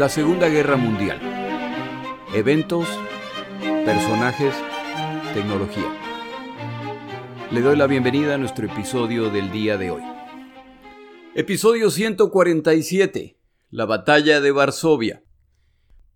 [0.00, 1.20] La Segunda Guerra Mundial.
[2.32, 2.88] Eventos,
[3.84, 4.54] personajes,
[5.34, 5.94] tecnología.
[7.50, 10.00] Le doy la bienvenida a nuestro episodio del día de hoy.
[11.34, 13.36] Episodio 147.
[13.68, 15.22] La batalla de Varsovia.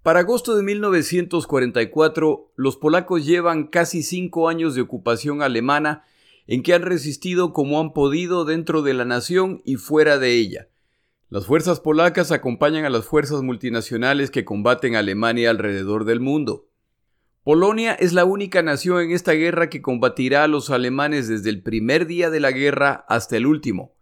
[0.02, 6.04] Para agosto de 1944, los polacos llevan casi cinco años de ocupación alemana
[6.46, 10.68] en que han resistido como han podido dentro de la nación y fuera de ella.
[11.34, 16.68] Las fuerzas polacas acompañan a las fuerzas multinacionales que combaten a Alemania alrededor del mundo.
[17.42, 21.60] Polonia es la única nación en esta guerra que combatirá a los alemanes desde el
[21.60, 23.96] primer día de la guerra hasta el último.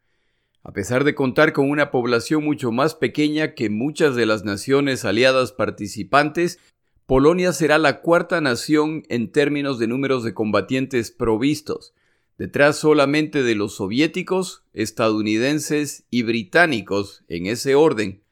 [0.63, 5.07] A pesar de contar con una población mucho más pequeña que muchas de las naciones
[5.07, 6.59] aliadas participantes,
[7.07, 11.95] Polonia será la cuarta nación en términos de números de combatientes provistos,
[12.39, 18.23] detrás solamente de los soviéticos, estadounidenses y británicos, en ese orden,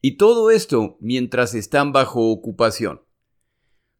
[0.00, 3.02] y todo esto mientras están bajo ocupación.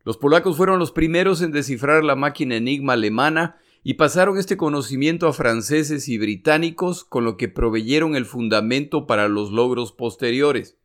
[0.05, 5.29] Los polacos fueron los primeros en descifrar la máquina enigma alemana y pasaron este conocimiento
[5.29, 10.77] a franceses y británicos, con lo que proveyeron el fundamento para los logros posteriores.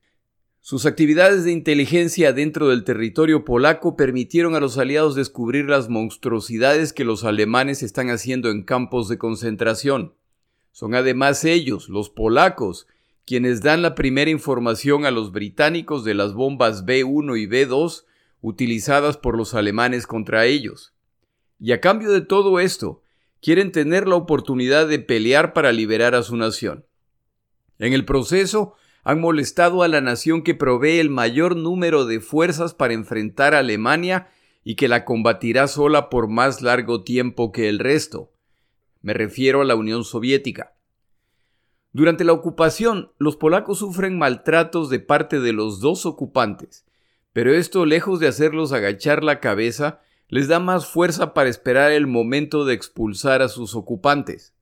[0.70, 6.92] Sus actividades de inteligencia dentro del territorio polaco permitieron a los aliados descubrir las monstruosidades
[6.92, 10.14] que los alemanes están haciendo en campos de concentración.
[10.74, 12.86] Son además ellos, los polacos,
[13.26, 18.04] quienes dan la primera información a los británicos de las bombas B1 y B2
[18.42, 20.94] utilizadas por los alemanes contra ellos.
[21.62, 23.02] Y a cambio de todo esto,
[23.42, 26.86] quieren tener la oportunidad de pelear para liberar a su nación.
[27.80, 28.76] En el proceso,
[29.08, 33.60] han molestado a la nación que provee el mayor número de fuerzas para enfrentar a
[33.60, 34.28] Alemania
[34.66, 38.34] y que la combatirá sola por más largo tiempo que el resto.
[39.02, 40.76] Me refiero a la Unión Soviética.
[41.94, 46.86] Durante la ocupación, los polacos sufren maltratos de parte de los dos ocupantes,
[47.32, 52.08] pero esto, lejos de hacerlos agachar la cabeza, les da más fuerza para esperar el
[52.08, 54.57] momento de expulsar a sus ocupantes.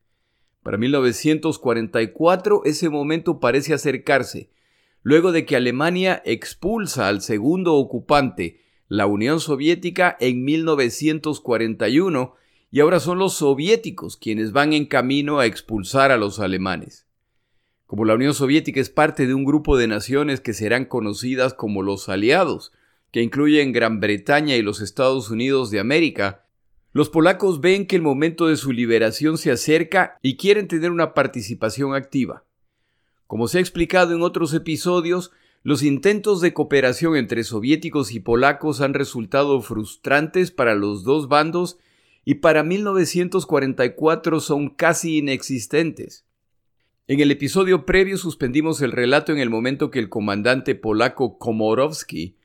[0.65, 4.49] Para 1944 ese momento parece acercarse,
[5.03, 12.33] luego de que Alemania expulsa al segundo ocupante, la Unión Soviética, en 1941,
[12.71, 17.05] y ahora son los soviéticos quienes van en camino a expulsar a los alemanes.
[17.85, 21.83] Como la Unión Soviética es parte de un grupo de naciones que serán conocidas como
[21.83, 22.71] los aliados,
[23.11, 26.44] que incluyen Gran Bretaña y los Estados Unidos de América,
[26.95, 31.13] los polacos ven que el momento de su liberación se acerca y quieren tener una
[31.13, 32.45] participación activa.
[33.27, 38.79] Como se ha explicado en otros episodios, los intentos de cooperación entre soviéticos y polacos
[38.79, 41.77] han resultado frustrantes para los dos bandos
[42.23, 46.23] y para 1944 son casi inexistentes.
[47.07, 52.37] En el episodio previo suspendimos el relato en el momento que el comandante polaco Komorowski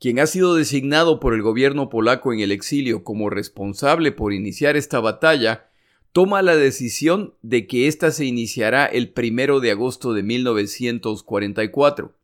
[0.00, 4.78] quien ha sido designado por el gobierno polaco en el exilio como responsable por iniciar
[4.78, 5.68] esta batalla,
[6.12, 12.16] toma la decisión de que ésta se iniciará el primero de agosto de 1944.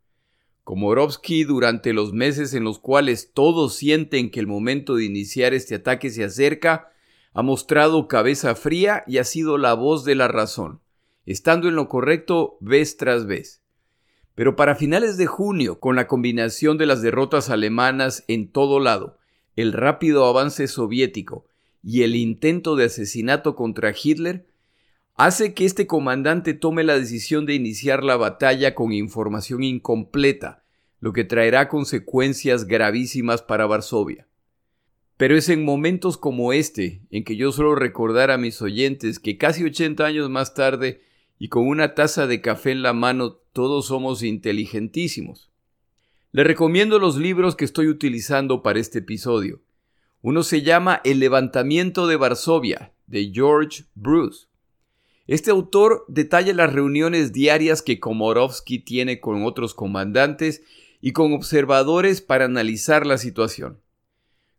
[0.64, 5.74] Komorowski, durante los meses en los cuales todos sienten que el momento de iniciar este
[5.74, 6.92] ataque se acerca,
[7.34, 10.80] ha mostrado cabeza fría y ha sido la voz de la razón,
[11.26, 13.60] estando en lo correcto vez tras vez.
[14.36, 19.18] Pero para finales de junio, con la combinación de las derrotas alemanas en todo lado,
[19.56, 21.46] el rápido avance soviético
[21.82, 24.46] y el intento de asesinato contra Hitler,
[25.14, 30.62] hace que este comandante tome la decisión de iniciar la batalla con información incompleta,
[31.00, 34.28] lo que traerá consecuencias gravísimas para Varsovia.
[35.16, 39.38] Pero es en momentos como este en que yo suelo recordar a mis oyentes que
[39.38, 41.00] casi 80 años más tarde
[41.38, 45.50] y con una taza de café en la mano todos somos inteligentísimos.
[46.32, 49.62] Le recomiendo los libros que estoy utilizando para este episodio.
[50.22, 54.48] Uno se llama El levantamiento de Varsovia, de George Bruce.
[55.26, 60.62] Este autor detalla las reuniones diarias que Komorowski tiene con otros comandantes
[61.00, 63.80] y con observadores para analizar la situación.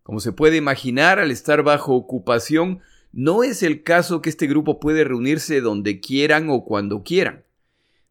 [0.03, 2.79] Como se puede imaginar, al estar bajo ocupación,
[3.11, 7.45] no es el caso que este grupo puede reunirse donde quieran o cuando quieran.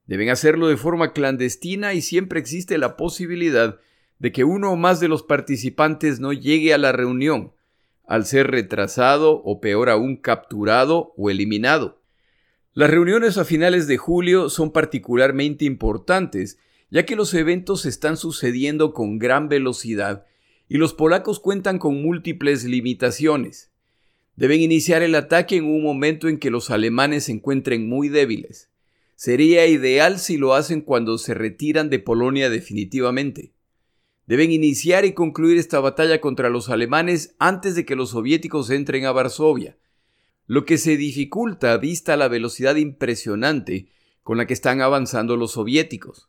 [0.07, 3.79] Deben hacerlo de forma clandestina y siempre existe la posibilidad
[4.19, 7.53] de que uno o más de los participantes no llegue a la reunión,
[8.07, 12.01] al ser retrasado o peor aún capturado o eliminado.
[12.73, 16.59] Las reuniones a finales de julio son particularmente importantes,
[16.91, 20.27] ya que los eventos están sucediendo con gran velocidad
[20.69, 23.71] y los polacos cuentan con múltiples limitaciones.
[24.37, 28.71] Deben iniciar el ataque en un momento en que los alemanes se encuentren muy débiles.
[29.15, 33.55] Sería ideal si lo hacen cuando se retiran de Polonia definitivamente.
[34.27, 39.07] Deben iniciar y concluir esta batalla contra los alemanes antes de que los soviéticos entren
[39.07, 39.79] a Varsovia,
[40.47, 43.89] lo que se dificulta vista la velocidad impresionante
[44.23, 46.29] con la que están avanzando los soviéticos.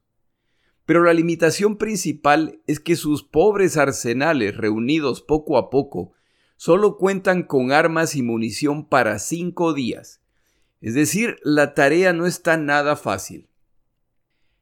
[0.85, 6.13] Pero la limitación principal es que sus pobres arsenales reunidos poco a poco
[6.57, 10.21] solo cuentan con armas y munición para cinco días.
[10.81, 13.47] Es decir, la tarea no está nada fácil.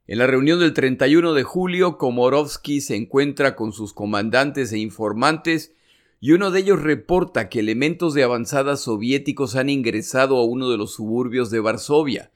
[0.07, 5.73] En la reunión del 31 de julio, Komorovsky se encuentra con sus comandantes e informantes
[6.19, 10.77] y uno de ellos reporta que elementos de avanzada soviéticos han ingresado a uno de
[10.77, 12.31] los suburbios de Varsovia,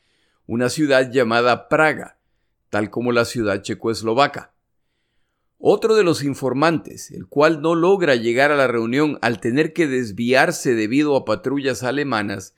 [0.47, 2.17] una ciudad llamada Praga,
[2.69, 4.53] tal como la ciudad checoslovaca.
[5.61, 9.87] Otro de los informantes, el cual no logra llegar a la reunión al tener que
[9.87, 12.55] desviarse debido a patrullas alemanas,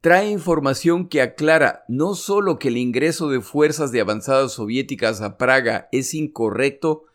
[0.00, 5.36] trae información que aclara no solo que el ingreso de fuerzas de avanzadas soviéticas a
[5.36, 7.06] Praga es incorrecto,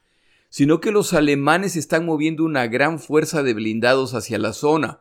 [0.50, 5.00] sino que los alemanes están moviendo una gran fuerza de blindados hacia la zona,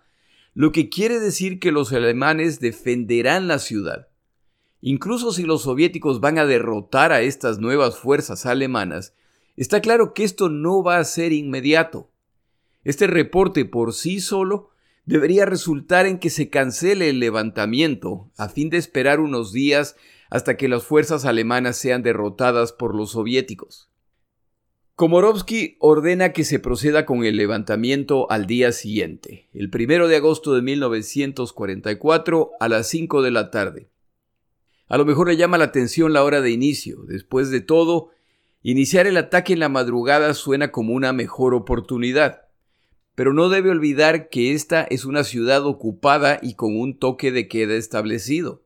[0.55, 4.07] lo que quiere decir que los alemanes defenderán la ciudad.
[4.81, 9.15] Incluso si los soviéticos van a derrotar a estas nuevas fuerzas alemanas,
[9.63, 12.11] está claro que esto no va a ser inmediato.
[12.85, 14.71] Este reporte por sí solo
[15.05, 19.97] debería resultar en que se cancele el levantamiento, a fin de esperar unos días
[20.31, 23.91] hasta que las fuerzas alemanas sean derrotadas por los soviéticos.
[24.95, 30.55] Komorovsky ordena que se proceda con el levantamiento al día siguiente, el primero de agosto
[30.55, 33.91] de 1944 a las 5 de la tarde.
[34.89, 37.05] A lo mejor le llama la atención la hora de inicio.
[37.07, 38.11] Después de todo,
[38.71, 42.49] iniciar el ataque en la madrugada suena como una mejor oportunidad
[43.19, 47.49] pero no debe olvidar que esta es una ciudad ocupada y con un toque de
[47.49, 48.63] queda establecido,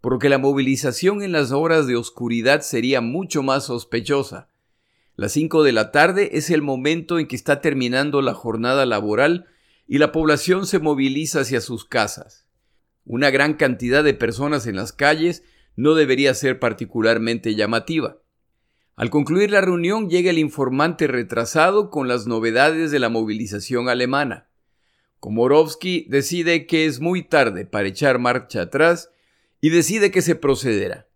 [0.00, 4.48] porque la movilización en las horas de oscuridad sería mucho más sospechosa.
[5.14, 9.46] Las 5 de la tarde es el momento en que está terminando la jornada laboral
[9.86, 12.44] y la población se moviliza hacia sus casas.
[13.04, 15.44] Una gran cantidad de personas en las calles
[15.76, 18.16] no debería ser particularmente llamativa.
[18.96, 24.48] Al concluir la reunión llega el informante retrasado con las novedades de la movilización alemana.
[25.20, 29.10] Komorowski decide que es muy tarde para echar marcha atrás
[29.60, 31.08] y decide que se procederá.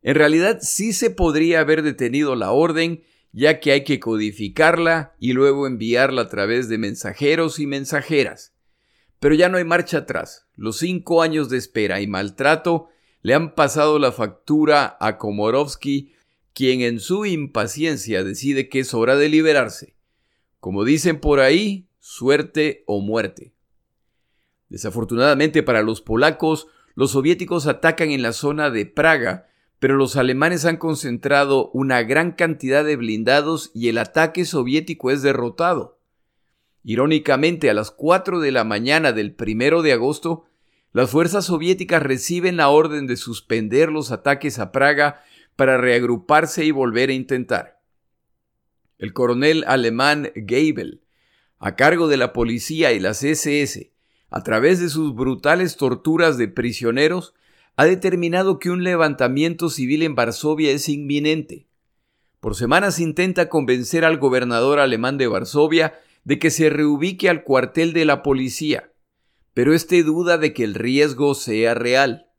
[0.00, 3.02] En realidad sí se podría haber detenido la orden,
[3.32, 8.54] ya que hay que codificarla y luego enviarla a través de mensajeros y mensajeras.
[9.18, 10.46] Pero ya no hay marcha atrás.
[10.56, 12.88] Los cinco años de espera y maltrato
[13.20, 16.14] le han pasado la factura a Komorowski
[16.54, 19.94] quien en su impaciencia decide que es hora de liberarse.
[20.58, 23.52] Como dicen por ahí, suerte o muerte.
[24.68, 29.48] Desafortunadamente para los polacos, los soviéticos atacan en la zona de Praga,
[29.78, 35.22] pero los alemanes han concentrado una gran cantidad de blindados y el ataque soviético es
[35.22, 35.98] derrotado.
[36.84, 40.44] Irónicamente, a las 4 de la mañana del primero de agosto,
[40.92, 45.22] las fuerzas soviéticas reciben la orden de suspender los ataques a Praga
[45.60, 47.82] para reagruparse y volver a intentar.
[48.96, 51.02] El coronel alemán Geibel,
[51.58, 53.92] a cargo de la policía y las SS,
[54.30, 57.34] a través de sus brutales torturas de prisioneros,
[57.76, 61.66] ha determinado que un levantamiento civil en Varsovia es inminente.
[62.40, 65.92] Por semanas intenta convencer al gobernador alemán de Varsovia
[66.24, 68.94] de que se reubique al cuartel de la policía,
[69.52, 72.29] pero este duda de que el riesgo sea real.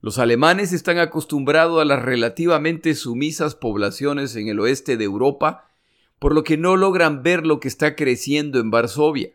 [0.00, 5.68] Los alemanes están acostumbrados a las relativamente sumisas poblaciones en el oeste de Europa,
[6.20, 9.32] por lo que no logran ver lo que está creciendo en Varsovia.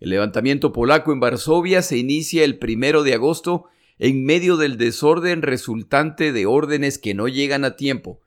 [0.00, 3.64] El levantamiento polaco en Varsovia se inicia el primero de agosto
[3.98, 8.20] en medio del desorden resultante de órdenes que no llegan a tiempo,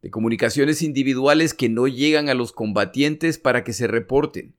[0.00, 4.54] de comunicaciones individuales que no llegan a los combatientes para que se reporten,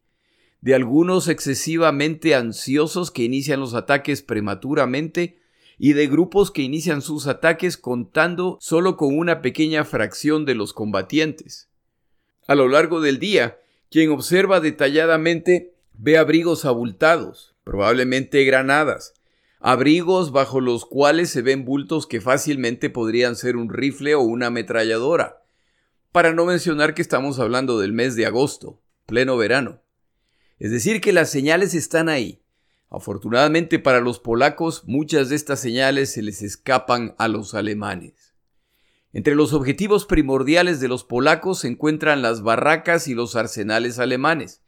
[0.61, 5.39] de algunos excesivamente ansiosos que inician los ataques prematuramente
[5.77, 10.73] y de grupos que inician sus ataques contando solo con una pequeña fracción de los
[10.73, 11.69] combatientes.
[12.47, 19.13] A lo largo del día, quien observa detalladamente ve abrigos abultados, probablemente granadas,
[19.59, 24.47] abrigos bajo los cuales se ven bultos que fácilmente podrían ser un rifle o una
[24.47, 25.43] ametralladora,
[26.11, 29.81] para no mencionar que estamos hablando del mes de agosto, pleno verano.
[30.59, 32.41] Es decir, que las señales están ahí,
[32.89, 38.35] Afortunadamente para los polacos, muchas de estas señales se les escapan a los alemanes.
[39.11, 44.61] Entre los objetivos primordiales de los polacos se encuentran las barracas y los arsenales alemanes,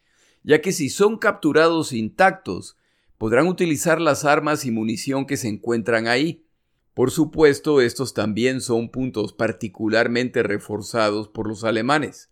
[0.44, 2.76] ya que si son capturados intactos,
[3.18, 6.46] podrán utilizar las armas y munición que se encuentran ahí.
[6.94, 12.30] Por supuesto, estos también son puntos particularmente reforzados por los alemanes.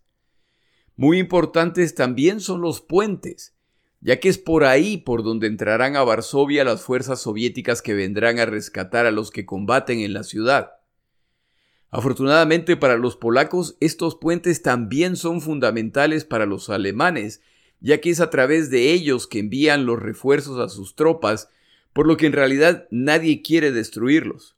[0.96, 3.54] Muy importantes también son los puentes,
[4.00, 8.38] ya que es por ahí por donde entrarán a Varsovia las fuerzas soviéticas que vendrán
[8.38, 10.72] a rescatar a los que combaten en la ciudad.
[11.90, 17.40] Afortunadamente para los polacos, estos puentes también son fundamentales para los alemanes,
[17.80, 21.48] ya que es a través de ellos que envían los refuerzos a sus tropas,
[21.92, 24.56] por lo que en realidad nadie quiere destruirlos.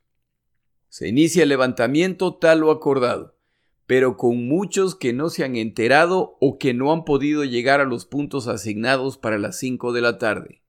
[0.89, 3.37] Se inicia el levantamiento tal lo acordado,
[3.91, 7.85] pero con muchos que no se han enterado o que no han podido llegar a
[7.85, 10.63] los puntos asignados para las 5 de la tarde.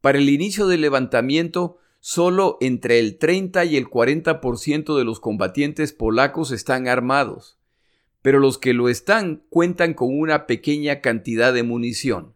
[0.00, 5.92] Para el inicio del levantamiento, solo entre el 30 y el 40% de los combatientes
[5.92, 7.56] polacos están armados,
[8.20, 12.34] pero los que lo están cuentan con una pequeña cantidad de munición.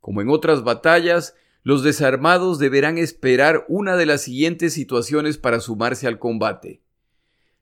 [0.00, 6.08] Como en otras batallas, los desarmados deberán esperar una de las siguientes situaciones para sumarse
[6.08, 6.83] al combate.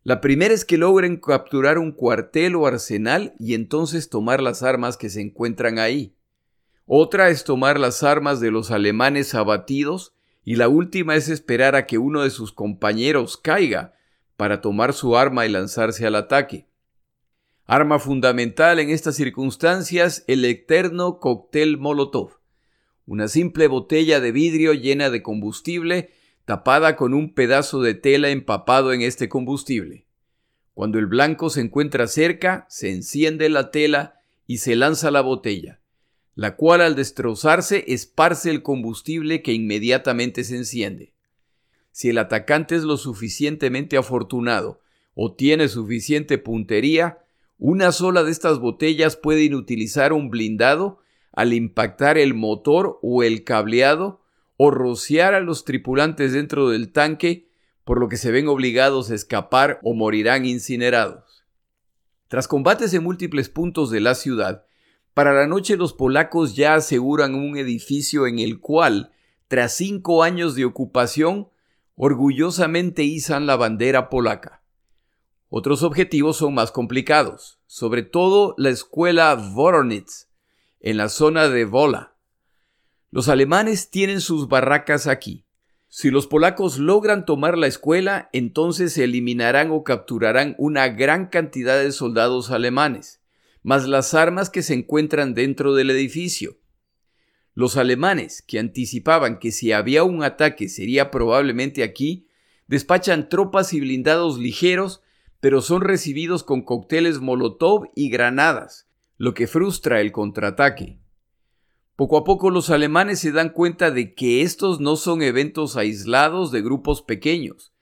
[0.05, 4.97] La primera es que logren capturar un cuartel o arsenal y entonces tomar las armas
[4.97, 6.17] que se encuentran ahí.
[6.87, 11.87] Otra es tomar las armas de los alemanes abatidos y la última es esperar a
[11.87, 13.95] que uno de sus compañeros caiga
[14.37, 16.67] para tomar su arma y lanzarse al ataque.
[17.65, 22.43] Arma fundamental en estas circunstancias el eterno cóctel Molotov
[23.07, 26.11] una simple botella de vidrio llena de combustible
[26.45, 30.07] tapada con un pedazo de tela empapado en este combustible.
[30.75, 35.81] Cuando el blanco se encuentra cerca, se enciende la tela y se lanza la botella,
[36.35, 41.13] la cual al destrozarse esparce el combustible que inmediatamente se enciende.
[41.91, 44.81] Si el atacante es lo suficientemente afortunado
[45.15, 47.19] o tiene suficiente puntería,
[47.59, 50.99] una sola de estas botellas puede inutilizar un blindado
[51.33, 54.22] al impactar el motor o el cableado
[54.65, 57.49] o rociar a los tripulantes dentro del tanque,
[57.83, 61.45] por lo que se ven obligados a escapar o morirán incinerados.
[62.29, 64.65] Tras combates en múltiples puntos de la ciudad,
[65.15, 69.11] para la noche los polacos ya aseguran un edificio en el cual,
[69.49, 71.49] tras cinco años de ocupación,
[71.97, 74.63] orgullosamente izan la bandera polaca.
[75.49, 80.29] Otros objetivos son más complicados, sobre todo la escuela Voronitz,
[80.79, 82.12] en la zona de Vola.
[83.15, 85.45] Los alemanes tienen sus barracas aquí.
[85.89, 91.79] Si los polacos logran tomar la escuela, entonces se eliminarán o capturarán una gran cantidad
[91.79, 93.21] de soldados alemanes,
[93.63, 96.57] más las armas que se encuentran dentro del edificio.
[97.53, 102.29] Los alemanes, que anticipaban que si había un ataque sería probablemente aquí,
[102.67, 105.03] despachan tropas y blindados ligeros,
[105.39, 108.89] pero son recibidos con cócteles Molotov y granadas,
[109.19, 111.02] lo que frustra el contraataque.
[111.97, 116.51] Poco a poco los alemanes se dan cuenta de que estos no son eventos aislados
[116.51, 117.73] de grupos pequeños.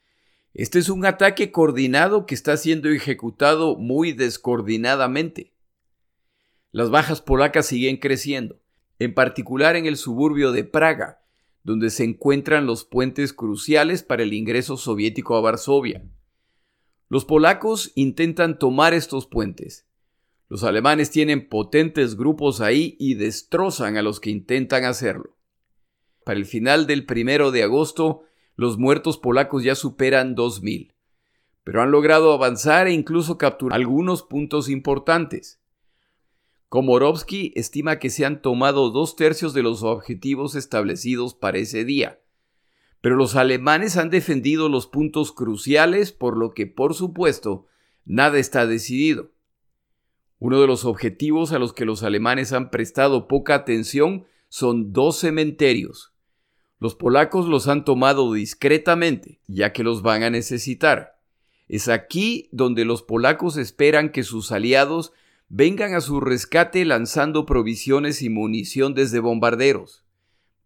[0.53, 5.55] Este es un ataque coordinado que está siendo ejecutado muy descoordinadamente.
[6.73, 8.61] Las bajas polacas siguen creciendo,
[8.99, 11.23] en particular en el suburbio de Praga,
[11.63, 16.05] donde se encuentran los puentes cruciales para el ingreso soviético a Varsovia.
[17.09, 19.87] Los polacos intentan tomar estos puentes,
[20.51, 25.37] los alemanes tienen potentes grupos ahí y destrozan a los que intentan hacerlo.
[26.25, 28.25] Para el final del primero de agosto,
[28.57, 30.93] los muertos polacos ya superan 2.000,
[31.63, 35.61] pero han logrado avanzar e incluso capturar algunos puntos importantes.
[36.69, 42.19] Komorowski estima que se han tomado dos tercios de los objetivos establecidos para ese día,
[43.01, 47.67] pero los alemanes han defendido los puntos cruciales, por lo que, por supuesto,
[48.05, 49.31] nada está decidido.
[50.41, 55.19] Uno de los objetivos a los que los alemanes han prestado poca atención son dos
[55.19, 56.15] cementerios.
[56.79, 61.21] Los polacos los han tomado discretamente, ya que los van a necesitar.
[61.69, 65.13] Es aquí donde los polacos esperan que sus aliados
[65.51, 70.07] vengan a su rescate lanzando provisiones y munición desde bombarderos.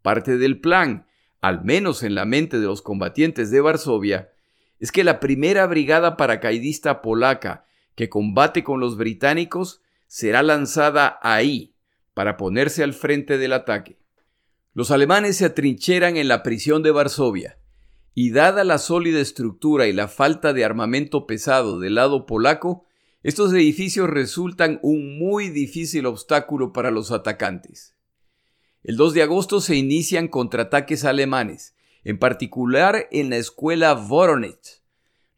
[0.03, 1.09] Parte del plan,
[1.41, 4.31] al menos en la mente de los combatientes de Varsovia,
[4.79, 7.65] es que la primera brigada paracaidista polaca
[7.95, 11.75] que combate con los británicos será lanzada ahí
[12.15, 13.99] para ponerse al frente del ataque.
[14.73, 17.59] Los alemanes se atrincheran en la prisión de Varsovia,
[18.15, 22.85] y dada la sólida estructura y la falta de armamento pesado del lado polaco,
[23.25, 27.97] estos edificios resultan un muy difícil obstáculo para los atacantes.
[28.85, 31.75] El 2 de agosto se inician contraataques alemanes,
[32.05, 34.84] en particular en la escuela Voronezh,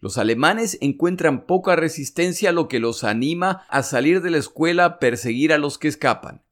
[0.01, 4.99] los alemanes encuentran poca resistencia, lo que los anima a salir de la escuela a
[4.99, 6.43] perseguir a los que escapan.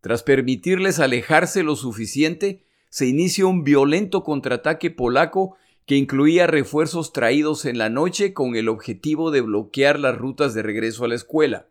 [0.00, 7.64] Tras permitirles alejarse lo suficiente, se inicia un violento contraataque polaco que incluía refuerzos traídos
[7.64, 11.68] en la noche con el objetivo de bloquear las rutas de regreso a la escuela.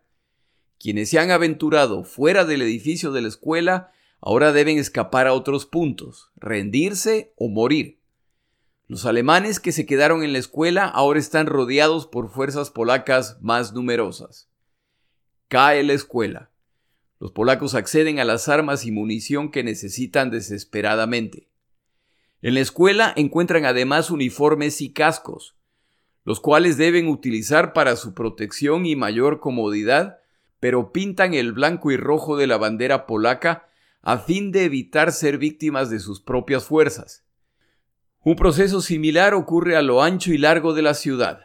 [0.78, 3.90] Quienes se han aventurado fuera del edificio de la escuela
[4.20, 8.00] ahora deben escapar a otros puntos, rendirse o morir.
[8.86, 13.72] Los alemanes que se quedaron en la escuela ahora están rodeados por fuerzas polacas más
[13.72, 14.50] numerosas.
[15.48, 16.50] Cae la escuela.
[17.18, 21.48] Los polacos acceden a las armas y munición que necesitan desesperadamente.
[22.42, 25.56] En la escuela encuentran además uniformes y cascos,
[26.24, 30.18] los cuales deben utilizar para su protección y mayor comodidad,
[30.60, 33.66] pero pintan el blanco y rojo de la bandera polaca
[34.02, 37.23] a fin de evitar ser víctimas de sus propias fuerzas.
[38.26, 41.40] Un proceso similar ocurre a lo ancho y largo de la ciudad.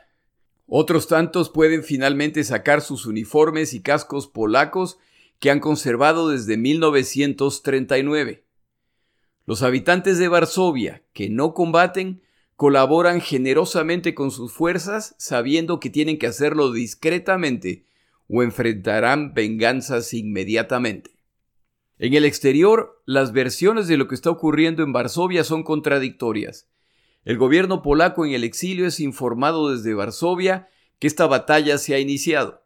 [0.65, 4.97] Otros tantos pueden finalmente sacar sus uniformes y cascos polacos
[5.39, 8.45] que han conservado desde 1939.
[9.45, 12.21] Los habitantes de Varsovia, que no combaten,
[12.55, 17.83] colaboran generosamente con sus fuerzas sabiendo que tienen que hacerlo discretamente
[18.29, 21.11] o enfrentarán venganzas inmediatamente.
[21.99, 26.69] En el exterior, las versiones de lo que está ocurriendo en Varsovia son contradictorias.
[27.25, 31.99] El gobierno polaco en el exilio es informado desde Varsovia que esta batalla se ha
[31.99, 32.63] iniciado.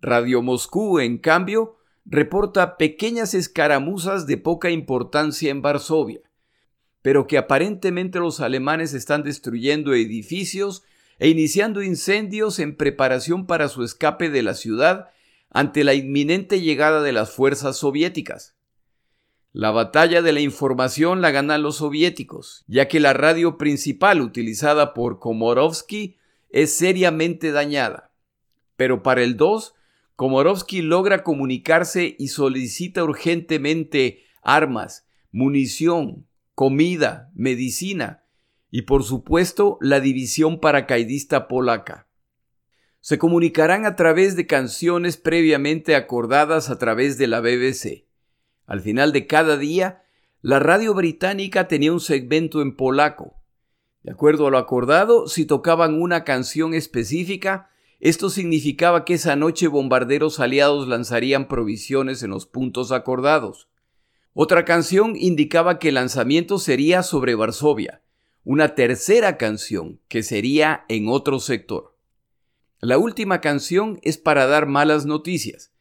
[0.00, 6.22] Radio Moscú, en cambio, reporta pequeñas escaramuzas de poca importancia en Varsovia,
[7.02, 10.82] pero que aparentemente los alemanes están destruyendo edificios
[11.20, 15.10] e iniciando incendios en preparación para su escape de la ciudad
[15.50, 18.55] ante la inminente llegada de las fuerzas soviéticas.
[19.58, 24.92] La batalla de la información la ganan los soviéticos, ya que la radio principal utilizada
[24.92, 26.18] por Komorovsky
[26.50, 28.12] es seriamente dañada.
[28.76, 29.74] Pero para el 2
[30.14, 38.24] Komorovsky logra comunicarse y solicita urgentemente armas, munición, comida, medicina
[38.70, 42.08] y por supuesto la división paracaidista polaca.
[43.00, 48.05] Se comunicarán a través de canciones previamente acordadas a través de la BBC.
[48.66, 50.02] Al final de cada día,
[50.42, 53.36] la radio británica tenía un segmento en polaco.
[54.02, 59.68] De acuerdo a lo acordado, si tocaban una canción específica, esto significaba que esa noche
[59.68, 63.68] bombarderos aliados lanzarían provisiones en los puntos acordados.
[64.34, 68.02] Otra canción indicaba que el lanzamiento sería sobre Varsovia,
[68.44, 71.96] una tercera canción que sería en otro sector.
[72.80, 75.72] La última canción es para dar malas noticias,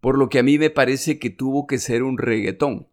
[0.00, 2.88] por lo que a mí me parece que tuvo que ser un reggaetón.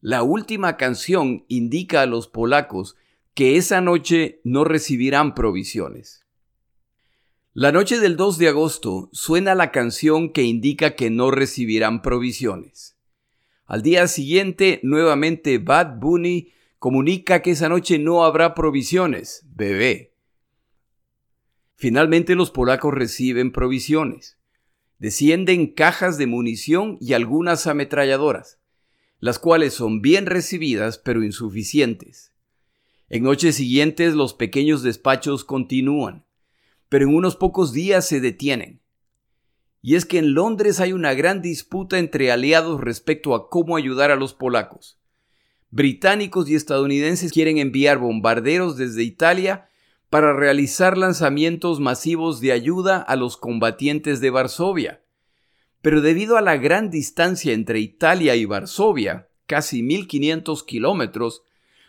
[0.00, 2.96] La última canción indica a los polacos
[3.34, 6.26] que esa noche no recibirán provisiones.
[7.54, 12.96] La noche del 2 de agosto suena la canción que indica que no recibirán provisiones.
[13.66, 20.14] Al día siguiente, nuevamente Bad Bunny comunica que esa noche no habrá provisiones, bebé.
[21.76, 24.38] Finalmente los polacos reciben provisiones.
[25.02, 28.60] Descienden cajas de munición y algunas ametralladoras,
[29.18, 32.32] las cuales son bien recibidas pero insuficientes.
[33.08, 36.24] En noches siguientes los pequeños despachos continúan
[36.88, 38.80] pero en unos pocos días se detienen.
[39.80, 44.12] Y es que en Londres hay una gran disputa entre aliados respecto a cómo ayudar
[44.12, 45.00] a los polacos.
[45.70, 49.68] Británicos y estadounidenses quieren enviar bombarderos desde Italia
[50.12, 55.02] para realizar lanzamientos masivos de ayuda a los combatientes de Varsovia.
[55.80, 61.44] Pero debido a la gran distancia entre Italia y Varsovia, casi 1500 kilómetros,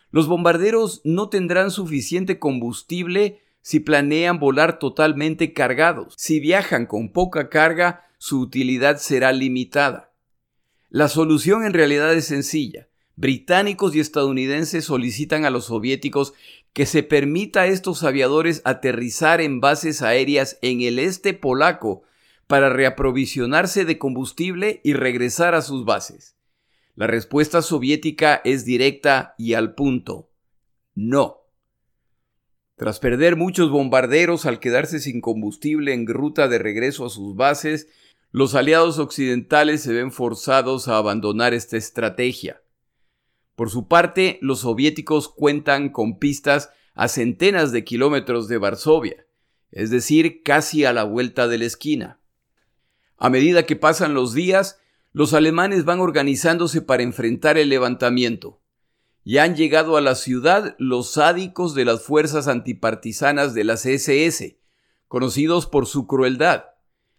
[0.09, 6.13] los bombarderos no tendrán suficiente combustible si planean volar totalmente cargados.
[6.17, 10.13] Si viajan con poca carga, su utilidad será limitada.
[10.87, 12.87] La solución en realidad es sencilla.
[13.15, 16.33] Británicos y estadounidenses solicitan a los soviéticos
[16.73, 22.03] que se permita a estos aviadores aterrizar en bases aéreas en el este polaco
[22.47, 26.35] para reaprovisionarse de combustible y regresar a sus bases.
[26.95, 30.31] La respuesta soviética es directa y al punto.
[30.95, 31.41] No.
[32.75, 37.87] Tras perder muchos bombarderos al quedarse sin combustible en ruta de regreso a sus bases,
[38.31, 42.62] los aliados occidentales se ven forzados a abandonar esta estrategia.
[43.55, 49.25] Por su parte, los soviéticos cuentan con pistas a centenas de kilómetros de Varsovia,
[49.71, 52.19] es decir, casi a la vuelta de la esquina.
[53.17, 54.79] A medida que pasan los días,
[55.11, 58.63] los alemanes van organizándose para enfrentar el levantamiento
[59.25, 64.59] ya han llegado a la ciudad los sádicos de las fuerzas antipartisanas de las SS,
[65.07, 66.65] conocidos por su crueldad,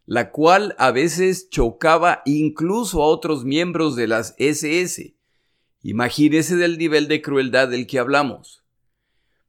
[0.05, 5.13] la cual a veces chocaba incluso a otros miembros de las SS.
[5.87, 8.64] Imagínese del nivel de crueldad del que hablamos.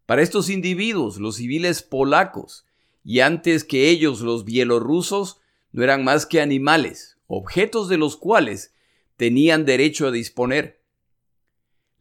[0.05, 2.65] Para estos individuos, los civiles polacos,
[3.05, 5.39] y antes que ellos los bielorrusos,
[5.71, 8.73] no eran más que animales, objetos de los cuales
[9.15, 10.81] tenían derecho a disponer.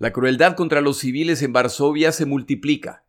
[0.01, 3.05] La crueldad contra los civiles en Varsovia se multiplica.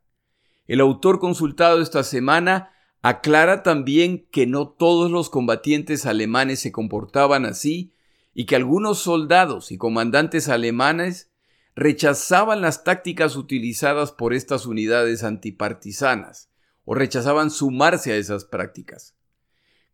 [0.68, 2.70] El autor consultado esta semana
[3.02, 7.95] aclara también que no todos los combatientes alemanes se comportaban así
[8.36, 11.32] y que algunos soldados y comandantes alemanes
[11.74, 16.52] rechazaban las tácticas utilizadas por estas unidades antipartisanas
[16.84, 19.16] o rechazaban sumarse a esas prácticas.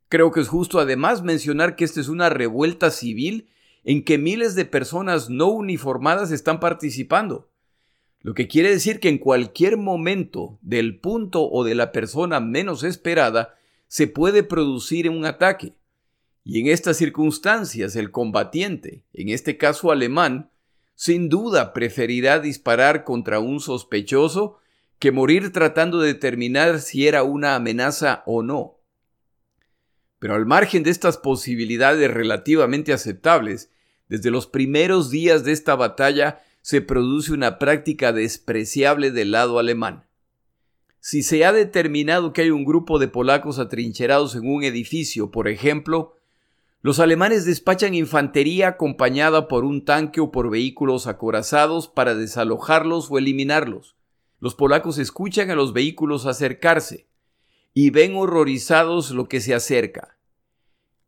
[0.10, 3.47] Creo que es justo además mencionar que esta es una revuelta civil
[3.84, 7.51] en que miles de personas no uniformadas están participando.
[8.21, 12.84] Lo que quiere decir que en cualquier momento del punto o de la persona menos
[12.84, 13.56] esperada
[13.88, 15.75] se puede producir un ataque.
[16.43, 20.49] Y en estas circunstancias el combatiente, en este caso alemán,
[20.95, 24.58] sin duda preferirá disparar contra un sospechoso
[24.99, 28.77] que morir tratando de determinar si era una amenaza o no.
[30.19, 33.71] Pero al margen de estas posibilidades relativamente aceptables,
[34.08, 40.06] desde los primeros días de esta batalla se produce una práctica despreciable del lado alemán.
[40.99, 45.47] Si se ha determinado que hay un grupo de polacos atrincherados en un edificio, por
[45.47, 46.13] ejemplo,
[46.84, 53.20] los alemanes despachan infantería acompañada por un tanque o por vehículos acorazados para desalojarlos o
[53.20, 53.96] eliminarlos.
[54.39, 57.08] Los polacos escuchan a los vehículos acercarse
[57.76, 60.17] y ven horrorizados lo que se acerca.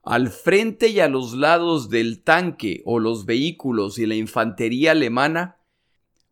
[0.04, 5.58] Al frente y a los lados del tanque o los vehículos y la infantería alemana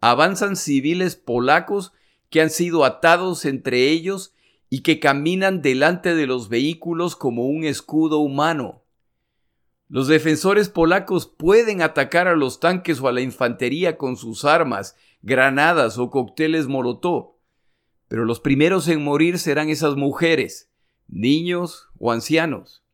[0.02, 1.94] avanzan civiles polacos
[2.30, 4.36] que han sido atados entre ellos
[4.70, 8.84] y que caminan delante de los vehículos como un escudo humano.
[9.92, 14.96] Los defensores polacos pueden atacar a los tanques o a la infantería con sus armas,
[15.22, 17.34] granadas o cócteles molotov,
[18.08, 20.70] pero los primeros en morir serán esas mujeres,
[21.10, 22.86] niños o ancianos.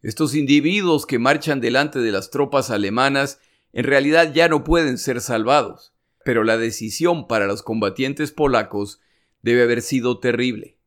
[0.00, 3.40] Estos individuos que marchan delante de las tropas alemanas
[3.72, 9.00] en realidad ya no pueden ser salvados, pero la decisión para los combatientes polacos
[9.42, 10.78] debe haber sido terrible.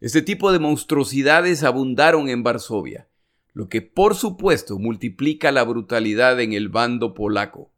[0.00, 3.08] Este tipo de monstruosidades abundaron en Varsovia,
[3.56, 7.72] lo que por supuesto multiplica la brutalidad en el bando polaco.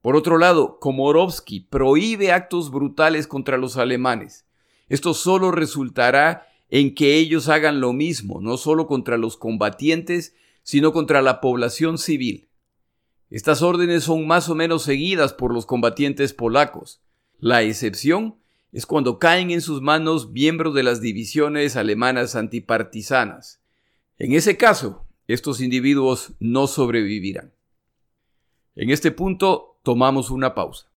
[0.00, 4.46] Por otro lado, Komorowski prohíbe actos brutales contra los alemanes.
[4.88, 10.92] Esto solo resultará en que ellos hagan lo mismo, no solo contra los combatientes, sino
[10.92, 12.48] contra la población civil.
[13.30, 17.02] Estas órdenes son más o menos seguidas por los combatientes polacos.
[17.40, 18.36] La excepción
[18.70, 23.63] es cuando caen en sus manos miembros de las divisiones alemanas antipartisanas.
[24.18, 27.52] En ese caso, estos individuos no sobrevivirán.
[28.74, 30.90] En este punto Tomamos una pausa.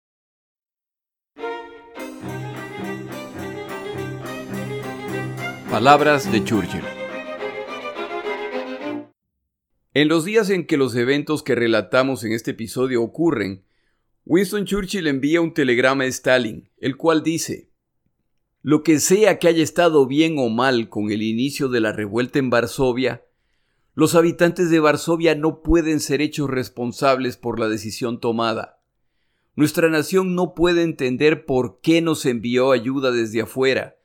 [5.71, 6.83] Palabras de Churchill.
[9.95, 13.65] En los días en que los eventos que relatamos en este episodio ocurren,
[14.23, 17.71] Winston Churchill envía un telegrama a Stalin, el cual dice,
[18.67, 22.39] Lo que sea que haya estado bien o mal con el inicio de la revuelta
[22.39, 23.23] en Varsovia,
[23.93, 28.81] los habitantes de Varsovia no pueden ser hechos responsables por la decisión tomada.
[29.55, 33.97] Nuestra nación no puede entender por qué nos envió ayuda desde afuera,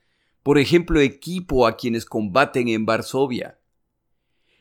[0.43, 3.57] por ejemplo, equipo a quienes combaten en Varsovia.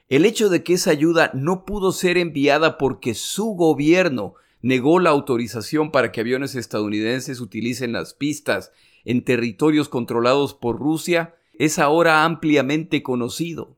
[0.09, 4.33] El hecho de que esa ayuda no pudo ser enviada porque su gobierno
[4.63, 8.73] negó la autorización para que aviones estadounidenses utilicen las pistas
[9.05, 13.77] en territorios controlados por Rusia es ahora ampliamente conocido.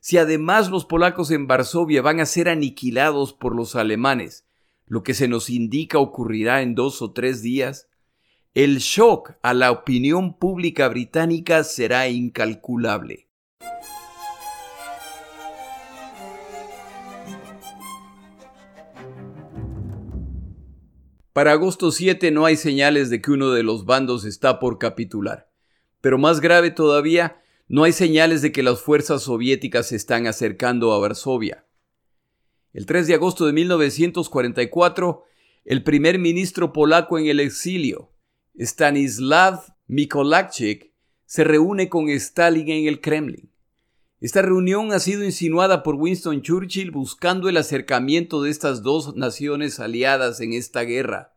[0.00, 4.46] Si además los polacos en Varsovia van a ser aniquilados por los alemanes,
[4.86, 7.88] lo que se nos indica ocurrirá en dos o tres días,
[8.54, 13.28] el shock a la opinión pública británica será incalculable.
[21.40, 25.50] Para agosto 7 no hay señales de que uno de los bandos está por capitular.
[26.02, 30.92] Pero más grave todavía, no hay señales de que las fuerzas soviéticas se están acercando
[30.92, 31.64] a Varsovia.
[32.74, 35.24] El 3 de agosto de 1944,
[35.64, 38.12] el primer ministro polaco en el exilio,
[38.58, 40.92] Stanislav Mikolajczyk,
[41.24, 43.50] se reúne con Stalin en el Kremlin.
[44.20, 49.80] Esta reunión ha sido insinuada por Winston Churchill buscando el acercamiento de estas dos naciones
[49.80, 51.32] aliadas en esta guerra.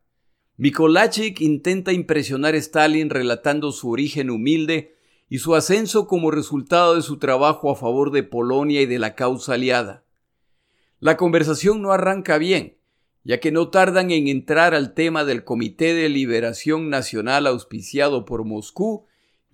[0.57, 4.97] Mikolajczyk intenta impresionar a Stalin relatando su origen humilde
[5.29, 9.15] y su ascenso como resultado de su trabajo a favor de Polonia y de la
[9.15, 10.03] causa aliada.
[10.99, 12.77] La conversación no arranca bien,
[13.23, 18.43] ya que no tardan en entrar al tema del Comité de Liberación Nacional auspiciado por
[18.43, 19.05] Moscú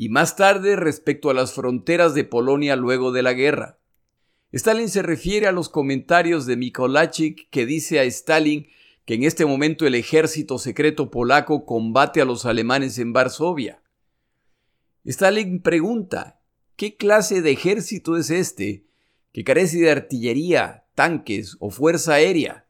[0.01, 3.79] y más tarde respecto a las fronteras de Polonia luego de la guerra.
[4.53, 8.69] Stalin se refiere a los comentarios de Mikolachik que dice a Stalin
[9.03, 13.83] que en este momento el ejército secreto polaco combate a los alemanes en Varsovia.
[15.03, 16.39] Stalin pregunta,
[16.77, 18.85] ¿qué clase de ejército es este
[19.33, 22.69] que carece de artillería, tanques o fuerza aérea?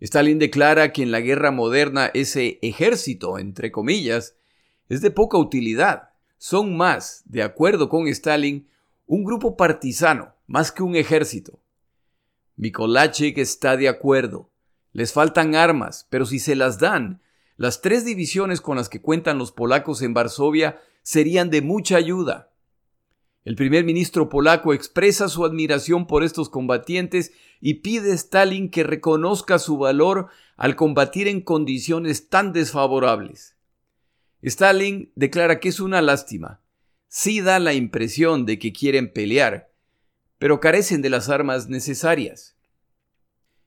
[0.00, 4.38] Stalin declara que en la guerra moderna ese ejército, entre comillas,
[4.88, 6.15] es de poca utilidad.
[6.38, 8.68] Son más, de acuerdo con Stalin,
[9.06, 11.60] un grupo partisano, más que un ejército.
[12.56, 14.50] Mikolachik está de acuerdo.
[14.92, 17.20] Les faltan armas, pero si se las dan,
[17.56, 22.52] las tres divisiones con las que cuentan los polacos en Varsovia serían de mucha ayuda.
[23.44, 28.82] El primer ministro polaco expresa su admiración por estos combatientes y pide a Stalin que
[28.82, 33.55] reconozca su valor al combatir en condiciones tan desfavorables.
[34.42, 36.60] Stalin declara que es una lástima.
[37.08, 39.72] Sí da la impresión de que quieren pelear,
[40.38, 42.56] pero carecen de las armas necesarias.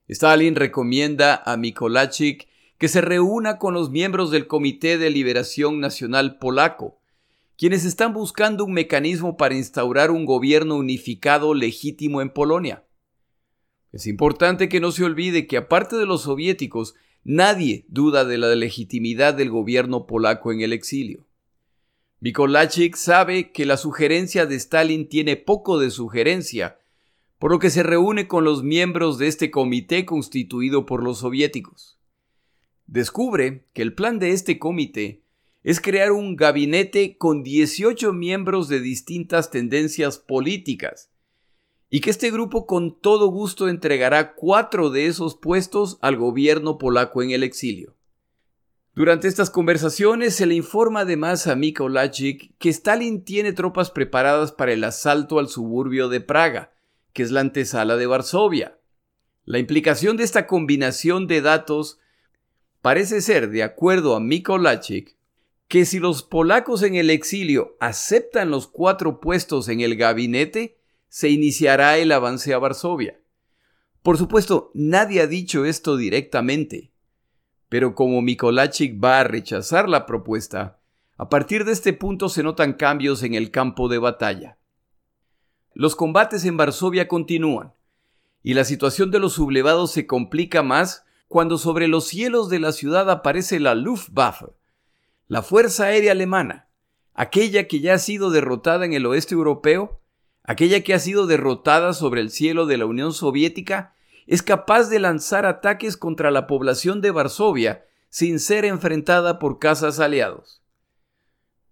[0.08, 6.38] Stalin recomienda a Mikolachik que se reúna con los miembros del Comité de Liberación Nacional
[6.38, 6.98] Polaco,
[7.58, 12.84] quienes están buscando un mecanismo para instaurar un gobierno unificado legítimo en Polonia.
[13.92, 18.54] Es importante que no se olvide que aparte de los soviéticos, nadie duda de la
[18.54, 21.26] legitimidad del gobierno polaco en el exilio.
[22.20, 26.78] Mikolachik sabe que la sugerencia de Stalin tiene poco de sugerencia,
[27.38, 31.98] por lo que se reúne con los miembros de este comité constituido por los soviéticos.
[32.86, 35.22] Descubre que el plan de este comité
[35.62, 41.09] es crear un gabinete con 18 miembros de distintas tendencias políticas,
[41.90, 47.22] y que este grupo con todo gusto entregará cuatro de esos puestos al gobierno polaco
[47.22, 47.96] en el exilio.
[48.94, 54.72] Durante estas conversaciones se le informa además a Mikolajik que Stalin tiene tropas preparadas para
[54.72, 56.72] el asalto al suburbio de Praga,
[57.12, 58.78] que es la antesala de Varsovia.
[59.44, 61.98] La implicación de esta combinación de datos
[62.82, 65.16] parece ser, de acuerdo a Mikolajik,
[65.66, 70.79] que si los polacos en el exilio aceptan los cuatro puestos en el gabinete,
[71.10, 73.20] se iniciará el avance a Varsovia.
[74.02, 76.92] Por supuesto, nadie ha dicho esto directamente,
[77.68, 80.80] pero como Mikolachik va a rechazar la propuesta,
[81.16, 84.58] a partir de este punto se notan cambios en el campo de batalla.
[85.74, 87.74] Los combates en Varsovia continúan,
[88.42, 92.72] y la situación de los sublevados se complica más cuando sobre los cielos de la
[92.72, 94.46] ciudad aparece la Luftwaffe,
[95.26, 96.68] la Fuerza Aérea Alemana,
[97.14, 99.99] aquella que ya ha sido derrotada en el oeste europeo,
[100.42, 103.94] aquella que ha sido derrotada sobre el cielo de la Unión Soviética,
[104.26, 110.00] es capaz de lanzar ataques contra la población de Varsovia sin ser enfrentada por casas
[110.00, 110.62] aliados.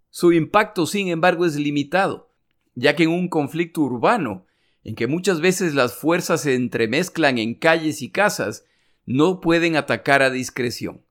[0.09, 2.29] Su impacto, sin embargo, es limitado,
[2.75, 4.45] ya que en un conflicto urbano,
[4.83, 8.65] en que muchas veces las fuerzas se entremezclan en calles y casas,
[9.05, 11.01] no pueden atacar a discreción.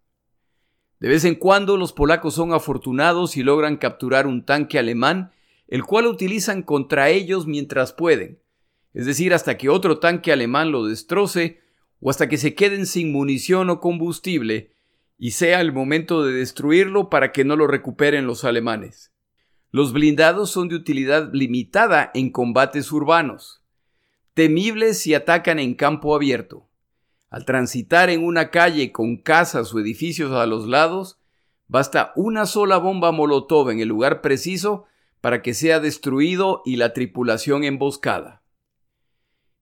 [1.01, 5.33] De vez en cuando los polacos son afortunados y logran capturar un tanque alemán,
[5.68, 8.40] el cual utilizan contra ellos mientras pueden,
[8.94, 11.61] es decir, hasta que otro tanque alemán lo destroce
[12.00, 14.72] o hasta que se queden sin munición o combustible
[15.18, 19.12] y sea el momento de destruirlo para que no lo recuperen los alemanes.
[19.70, 23.62] Los blindados son de utilidad limitada en combates urbanos,
[24.33, 26.68] temibles si atacan en campo abierto.
[27.28, 31.18] Al transitar en una calle con casas o edificios a los lados,
[31.66, 34.87] basta una sola bomba molotov en el lugar preciso
[35.20, 38.42] para que sea destruido y la tripulación emboscada.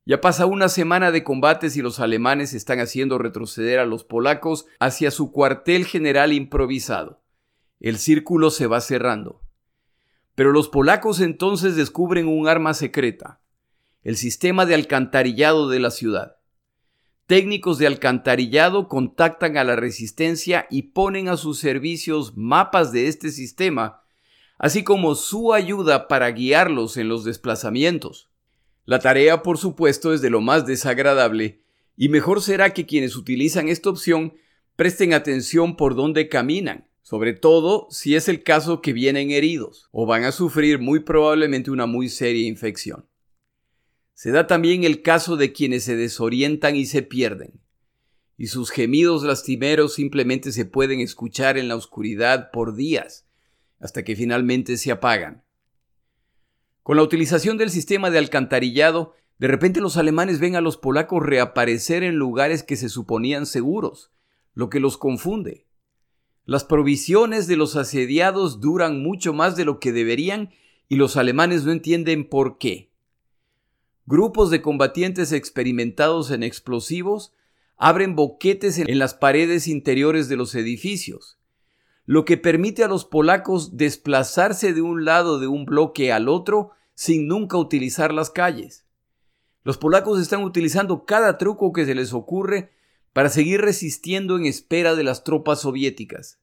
[0.05, 4.67] Ya pasa una semana de combates y los alemanes están haciendo retroceder a los polacos
[4.79, 7.25] hacia su cuartel general improvisado.
[7.81, 9.43] El círculo se va cerrando.
[10.37, 13.41] Pero los polacos entonces descubren un arma secreta,
[14.05, 16.37] el sistema de alcantarillado de la ciudad.
[17.27, 23.31] Técnicos de alcantarillado contactan a la resistencia y ponen a sus servicios mapas de este
[23.31, 24.03] sistema,
[24.59, 28.31] así como su ayuda para guiarlos en los desplazamientos.
[28.85, 31.63] La tarea, por supuesto, es de lo más desagradable,
[31.97, 34.35] y mejor será que quienes utilizan esta opción
[34.77, 40.07] presten atención por dónde caminan, sobre todo si es el caso que vienen heridos o
[40.07, 43.07] van a sufrir muy probablemente una muy seria infección.
[44.15, 47.61] Se da también el caso de quienes se desorientan y se pierden,
[48.39, 53.26] y sus gemidos lastimeros simplemente se pueden escuchar en la oscuridad por días,
[53.87, 55.45] hasta que finalmente se apagan.
[56.83, 61.25] Con la utilización del sistema de alcantarillado, de repente los alemanes ven a los polacos
[61.25, 64.11] reaparecer en lugares que se suponían seguros,
[64.55, 65.69] lo que los confunde.
[66.45, 70.51] Las provisiones de los asediados duran mucho más de lo que deberían
[70.89, 72.91] y los alemanes no entienden por qué.
[74.05, 77.35] grupos de combatientes experimentados en explosivos
[77.77, 81.36] abren boquetes en las paredes interiores de los edificios,
[82.07, 86.71] lo que permite a los polacos desplazarse de un lado de un bloque al otro
[86.95, 88.87] sin nunca utilizar las calles.
[89.65, 92.71] Los polacos están utilizando cada truco que se les ocurre
[93.13, 96.39] para seguir resistiendo en espera de las tropas soviéticas.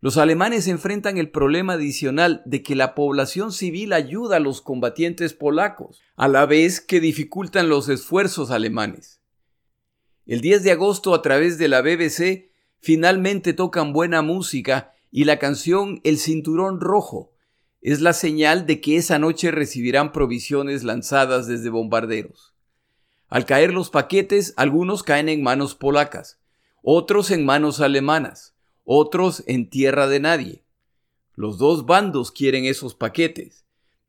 [0.00, 5.34] Los alemanes enfrentan el problema adicional de que la población civil ayuda a los combatientes
[5.34, 9.20] polacos, a la vez que dificultan los esfuerzos alemanes.
[10.26, 12.47] El 10 de agosto a través de la BBC
[12.80, 17.32] finalmente tocan buena música y la canción El Cinturón Rojo
[17.80, 22.54] es la señal de que esa noche recibirán provisiones lanzadas desde bombarderos.
[23.28, 26.40] Al caer los paquetes, algunos caen en manos polacas,
[26.82, 28.54] otros en manos alemanas
[28.90, 30.64] otros en tierra de nadie.
[31.34, 33.66] Los dos bandos quieren esos paquetes,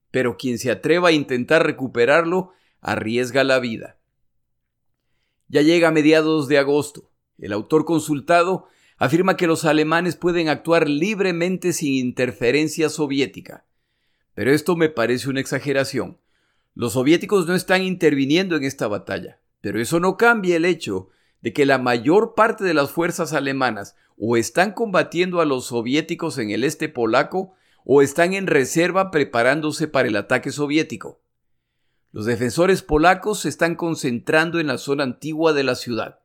[0.09, 3.99] pero quien se atreva a intentar recuperarlo arriesga la vida.
[5.49, 7.08] Ya llega a mediados de agosto.
[7.39, 13.65] El autor consultado afirma que los alemanes pueden actuar libremente sin interferencia soviética.
[14.33, 16.17] Pero esto me parece una exageración.
[16.75, 21.09] Los soviéticos no están interviniendo en esta batalla, pero eso no cambia el hecho
[21.41, 26.37] de que la mayor parte de las fuerzas alemanas o están combatiendo a los soviéticos
[26.37, 27.53] en el este polaco
[27.85, 31.21] o están en reserva preparándose para el ataque soviético.
[32.11, 36.19] Los defensores polacos se están concentrando en la zona antigua de la ciudad,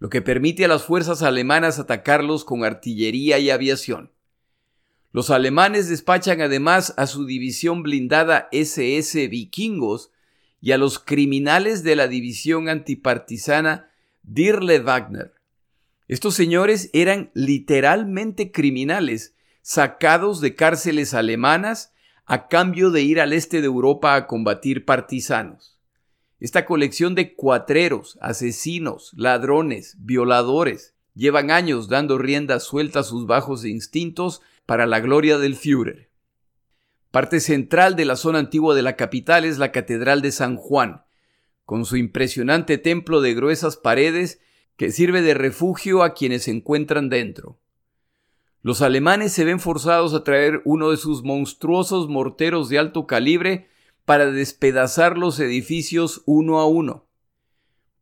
[0.00, 4.10] lo que permite a las fuerzas alemanas atacarlos con artillería y aviación.
[5.12, 10.10] Los alemanes despachan además a su división blindada SS Vikingos
[10.60, 13.90] y a los criminales de la división antipartisana
[14.22, 15.34] Dirle Wagner.
[16.08, 21.92] Estos señores eran literalmente criminales, sacados de cárceles alemanas
[22.24, 25.69] a cambio de ir al este de Europa a combatir partisanos.
[26.40, 33.66] Esta colección de cuatreros, asesinos, ladrones, violadores, llevan años dando rienda suelta a sus bajos
[33.66, 36.10] instintos para la gloria del Führer.
[37.10, 41.04] Parte central de la zona antigua de la capital es la Catedral de San Juan,
[41.66, 44.40] con su impresionante templo de gruesas paredes
[44.76, 47.58] que sirve de refugio a quienes se encuentran dentro.
[48.62, 53.69] Los alemanes se ven forzados a traer uno de sus monstruosos morteros de alto calibre
[54.04, 57.06] para despedazar los edificios uno a uno.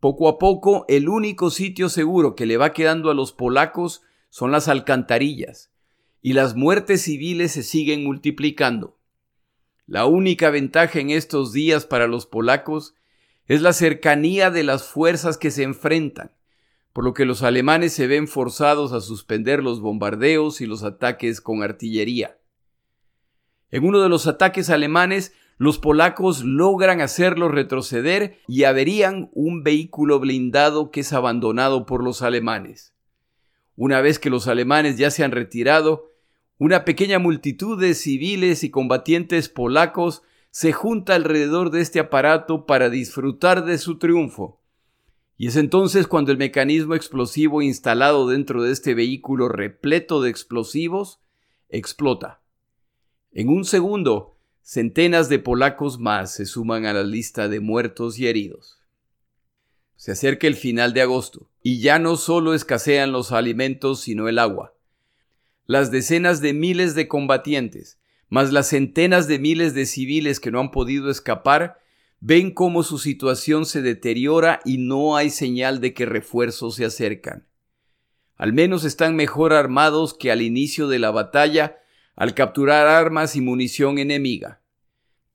[0.01, 4.53] Poco a poco, el único sitio seguro que le va quedando a los polacos son
[4.53, 5.73] las alcantarillas,
[6.23, 8.99] y las muertes civiles se siguen multiplicando.
[9.87, 12.95] La única ventaja en estos días para los polacos
[13.47, 16.33] es la cercanía de las fuerzas que se enfrentan,
[16.93, 21.41] por lo que los alemanes se ven forzados a suspender los bombardeos y los ataques
[21.41, 22.39] con artillería.
[23.71, 30.21] En uno de los ataques alemanes, los polacos logran hacerlos retroceder y averían un vehículo
[30.21, 32.95] blindado que es abandonado por los alemanes.
[33.75, 36.13] Una vez que los alemanes ya se han retirado,
[36.59, 42.89] una pequeña multitud de civiles y combatientes polacos se junta alrededor de este aparato para
[42.89, 44.61] disfrutar de su triunfo.
[45.37, 51.21] Y es entonces cuando el mecanismo explosivo instalado dentro de este vehículo repleto de explosivos
[51.69, 52.43] explota.
[53.33, 54.38] En un segundo,
[54.71, 58.77] centenas de polacos más se suman a la lista de muertos y heridos.
[59.97, 64.39] Se acerca el final de agosto, y ya no solo escasean los alimentos, sino el
[64.39, 64.75] agua.
[65.65, 70.61] Las decenas de miles de combatientes, mas las centenas de miles de civiles que no
[70.61, 71.81] han podido escapar
[72.21, 77.49] ven cómo su situación se deteriora y no hay señal de que refuerzos se acercan.
[78.37, 81.79] Al menos están mejor armados que al inicio de la batalla
[82.19, 84.58] al capturar armas y munición enemiga.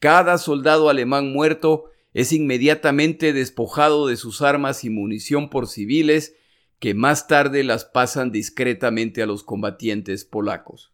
[0.04, 6.36] Cada soldado alemán muerto es inmediatamente despojado de sus armas y munición por civiles
[6.80, 10.92] que más tarde las pasan discretamente a los combatientes polacos.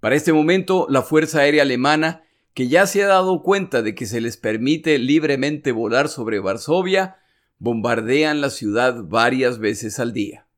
[0.00, 2.24] Para este momento, la Fuerza Aérea Alemana,
[2.54, 7.18] que ya se ha dado cuenta de que se les permite libremente volar sobre Varsovia,
[7.60, 10.48] bombardean la ciudad varias veces al día.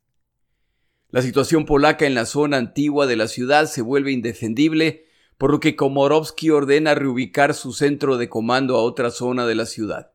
[1.11, 5.05] La situación polaca en la zona antigua de la ciudad se vuelve indefendible,
[5.45, 9.66] por lo que Komorowski ordena reubicar su centro de comando a otra zona de la
[9.66, 10.11] ciudad.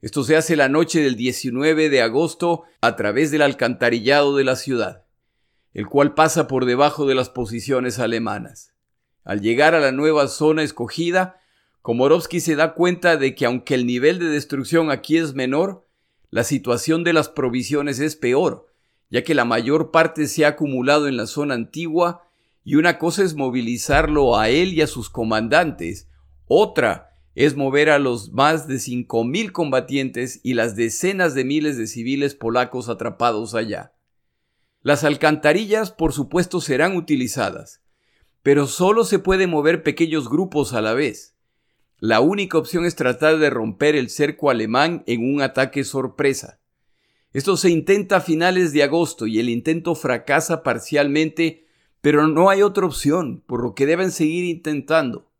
[0.00, 4.56] Esto se hace la noche del 19 de agosto a través del alcantarillado de la
[4.56, 5.06] ciudad
[5.72, 8.74] el cual pasa por debajo de las posiciones alemanas.
[9.22, 11.38] Al llegar a la nueva zona escogida,
[11.80, 15.86] Komorowski se da cuenta de que aunque el nivel de destrucción aquí es menor,
[16.30, 18.66] la situación de las provisiones es peor,
[19.10, 22.26] ya que la mayor parte se ha acumulado en la zona antigua
[22.64, 26.08] y una cosa es movilizarlo a él y a sus comandantes,
[26.46, 31.86] otra es mover a los más de 5.000 combatientes y las decenas de miles de
[31.86, 33.94] civiles polacos atrapados allá.
[34.82, 37.82] Las alcantarillas, por supuesto, serán utilizadas,
[38.42, 41.36] pero solo se puede mover pequeños grupos a la vez.
[41.98, 46.60] La única opción es tratar de romper el cerco alemán en un ataque sorpresa.
[47.32, 51.66] Esto se intenta a finales de agosto y el intento fracasa parcialmente,
[52.00, 55.30] pero no hay otra opción, por lo que deben seguir intentando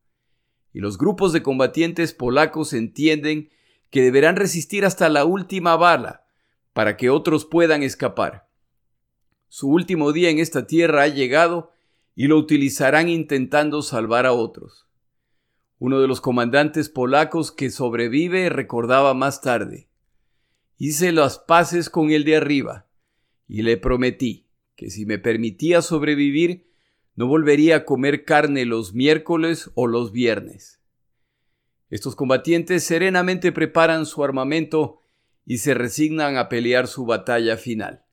[0.72, 3.50] y los grupos de combatientes polacos entienden
[3.90, 6.24] que deberán resistir hasta la última bala
[6.72, 8.48] para que otros puedan escapar.
[9.48, 11.72] Su último día en esta tierra ha llegado
[12.14, 14.86] y lo utilizarán intentando salvar a otros.
[15.78, 19.88] Uno de los comandantes polacos que sobrevive recordaba más tarde.
[20.76, 22.86] Hice las paces con el de arriba
[23.48, 24.46] y le prometí
[24.80, 26.66] que si me permitía sobrevivir,
[27.14, 30.80] no volvería a comer carne los miércoles o los viernes.
[31.90, 35.02] Estos combatientes serenamente preparan su armamento
[35.44, 38.06] y se resignan a pelear su batalla final.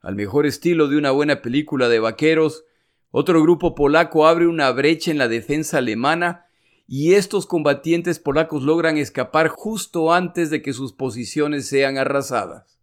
[0.00, 2.64] Al mejor estilo de una buena película de vaqueros,
[3.10, 6.46] otro grupo polaco abre una brecha en la defensa alemana
[6.88, 12.75] y estos combatientes polacos logran escapar justo antes de que sus posiciones sean arrasadas.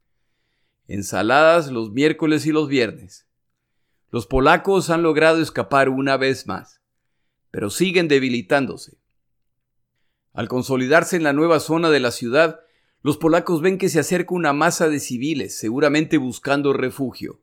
[0.93, 3.25] Ensaladas los miércoles y los viernes.
[4.11, 6.81] Los polacos han logrado escapar una vez más,
[7.49, 8.99] pero siguen debilitándose.
[10.33, 12.59] Al consolidarse en la nueva zona de la ciudad,
[13.01, 17.41] los polacos ven que se acerca una masa de civiles, seguramente buscando refugio.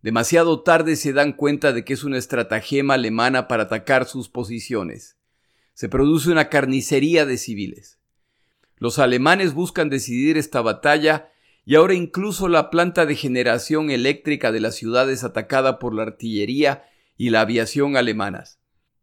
[0.00, 5.16] Demasiado tarde se dan cuenta de que es una estratagema alemana para atacar sus posiciones.
[5.74, 7.98] Se produce una carnicería de civiles.
[8.76, 11.32] Los alemanes buscan decidir esta batalla
[11.68, 16.04] y ahora incluso la planta de generación eléctrica de la ciudad es atacada por la
[16.04, 16.84] artillería
[17.16, 18.60] y la aviación alemanas.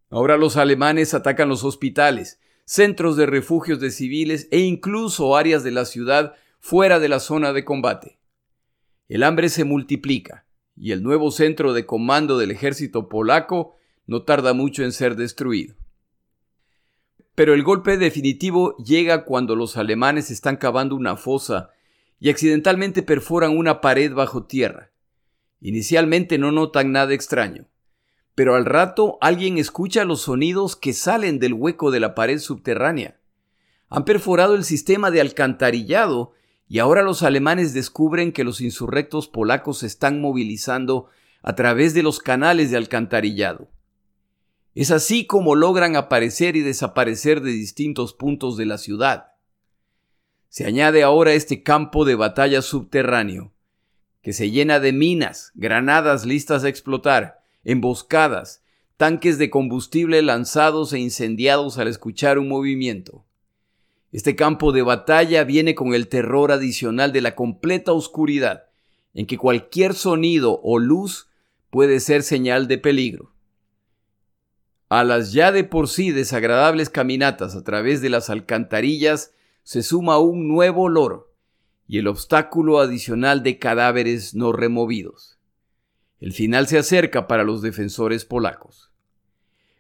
[0.10, 5.72] Ahora los alemanes atacan los hospitales, centros de refugios de civiles e incluso áreas de
[5.72, 8.22] la ciudad fuera de la zona de combate.
[9.10, 10.48] El hambre se multiplica
[10.78, 13.76] y el nuevo centro de comando del ejército polaco
[14.08, 15.76] no tarda mucho en ser destruido.
[17.36, 21.72] Pero el golpe definitivo llega cuando los alemanes están cavando una fosa
[22.24, 24.94] y accidentalmente perforan una pared bajo tierra.
[25.60, 27.68] Inicialmente no notan nada extraño,
[28.34, 33.20] pero al rato alguien escucha los sonidos que salen del hueco de la pared subterránea.
[33.90, 36.32] Han perforado el sistema de alcantarillado
[36.70, 41.10] y ahora los alemanes descubren que los insurrectos polacos se están movilizando
[41.42, 43.70] a través de los canales de alcantarillado.
[44.76, 49.33] Es así como logran aparecer y desaparecer de distintos puntos de la ciudad.
[50.54, 53.52] Se añade ahora este campo de batalla subterráneo,
[54.22, 58.62] que se llena de minas, granadas listas a explotar, emboscadas,
[58.96, 63.26] tanques de combustible lanzados e incendiados al escuchar un movimiento.
[64.12, 68.66] Este campo de batalla viene con el terror adicional de la completa oscuridad,
[69.16, 71.30] en que cualquier sonido o luz
[71.72, 73.34] puede ser señal de peligro.
[74.88, 79.32] A las ya de por sí desagradables caminatas a través de las alcantarillas
[79.64, 81.34] se suma un nuevo olor
[81.88, 85.38] y el obstáculo adicional de cadáveres no removidos.
[86.20, 88.92] El final se acerca para los defensores polacos.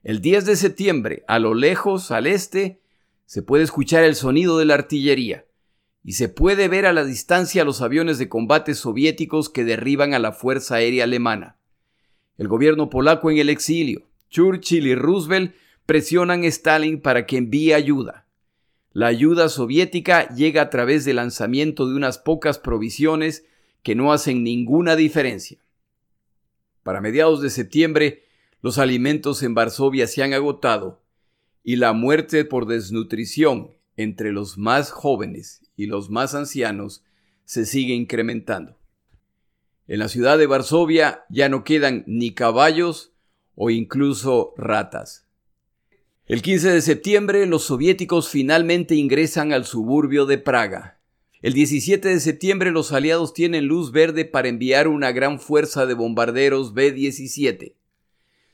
[0.03, 2.81] El 10 de septiembre, a lo lejos, al este,
[3.25, 5.45] se puede escuchar el sonido de la artillería
[6.03, 10.19] y se puede ver a la distancia los aviones de combate soviéticos que derriban a
[10.19, 11.55] la Fuerza Aérea Alemana.
[12.37, 15.55] El gobierno polaco en el exilio, Churchill y Roosevelt
[15.85, 18.22] presionan a Stalin para que envíe ayuda.
[18.93, 23.43] La ayuda soviética llega a través del lanzamiento de unas pocas provisiones
[23.81, 25.57] que no hacen ninguna diferencia.
[26.83, 28.23] Para mediados de septiembre,
[28.61, 31.01] los alimentos en Varsovia se han agotado
[31.63, 37.03] y la muerte por desnutrición entre los más jóvenes y los más ancianos
[37.45, 38.77] se sigue incrementando.
[39.87, 43.11] En la ciudad de Varsovia ya no quedan ni caballos
[43.55, 45.22] o incluso ratas.
[46.25, 50.97] El 15 de septiembre los soviéticos finalmente ingresan al suburbio de Praga.
[51.41, 55.95] El 17 de septiembre los aliados tienen luz verde para enviar una gran fuerza de
[55.95, 57.73] bombarderos B-17.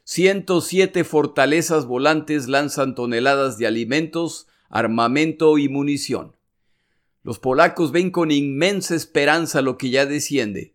[0.04, 6.36] 107 fortalezas volantes lanzan toneladas de alimentos, armamento y munición.
[7.22, 10.74] Los polacos ven con inmensa esperanza lo que ya desciende.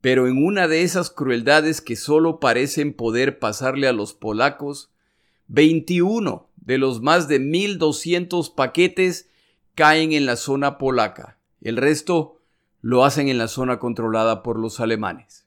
[0.00, 4.92] Pero en una de esas crueldades que solo parecen poder pasarle a los polacos,
[5.48, 9.28] 21 de los más de 1.200 paquetes
[9.74, 11.38] caen en la zona polaca.
[11.60, 12.40] El resto
[12.80, 15.46] lo hacen en la zona controlada por los alemanes.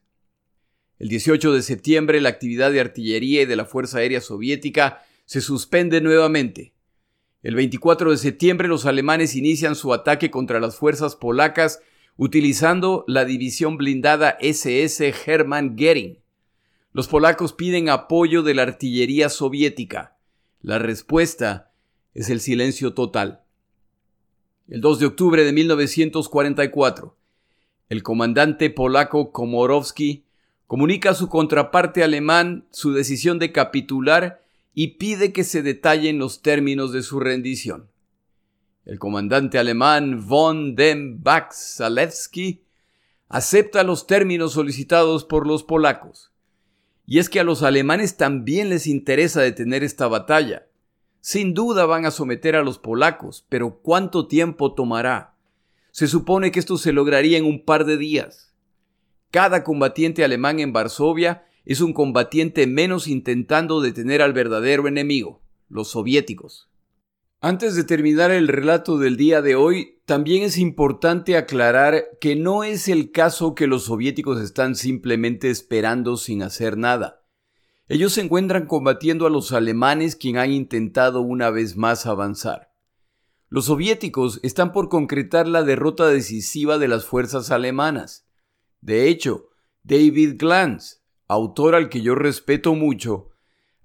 [0.98, 5.40] El 18 de septiembre la actividad de artillería y de la Fuerza Aérea Soviética se
[5.40, 6.74] suspende nuevamente.
[7.42, 11.80] El 24 de septiembre los alemanes inician su ataque contra las fuerzas polacas
[12.16, 16.18] utilizando la división blindada SS Hermann Goering.
[16.92, 20.16] Los polacos piden apoyo de la artillería soviética.
[20.60, 21.70] La respuesta
[22.14, 23.42] es el silencio total.
[24.66, 27.16] El 2 de octubre de 1944,
[27.88, 30.24] el comandante polaco Komorowski
[30.66, 34.42] comunica a su contraparte alemán su decisión de capitular
[34.74, 37.88] y pide que se detallen los términos de su rendición.
[38.84, 42.62] El comandante alemán von dem Bach-Zalewski
[43.28, 46.29] acepta los términos solicitados por los polacos.
[47.10, 50.68] Y es que a los alemanes también les interesa detener esta batalla.
[51.20, 55.34] Sin duda van a someter a los polacos, pero ¿cuánto tiempo tomará?
[55.90, 58.54] Se supone que esto se lograría en un par de días.
[59.32, 65.90] Cada combatiente alemán en Varsovia es un combatiente menos intentando detener al verdadero enemigo, los
[65.90, 66.69] soviéticos.
[67.42, 72.64] Antes de terminar el relato del día de hoy, también es importante aclarar que no
[72.64, 77.24] es el caso que los soviéticos están simplemente esperando sin hacer nada.
[77.88, 82.74] Ellos se encuentran combatiendo a los alemanes quienes han intentado una vez más avanzar.
[83.48, 88.28] Los soviéticos están por concretar la derrota decisiva de las fuerzas alemanas.
[88.82, 89.48] De hecho,
[89.82, 93.29] David Glantz, autor al que yo respeto mucho,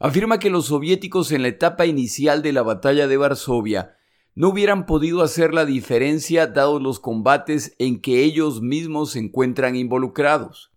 [0.06, 3.98] afirma que los soviéticos en la etapa inicial de la batalla de Varsovia
[4.36, 9.76] no hubieran podido hacer la diferencia dados los combates en que ellos mismos se encuentran
[9.76, 10.72] involucrados.